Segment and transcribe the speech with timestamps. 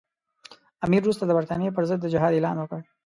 [0.85, 2.79] امیر وروسته د برټانیې پر ضد د جهاد اعلان وکړ.